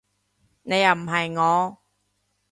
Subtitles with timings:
[0.63, 1.77] 你又唔係我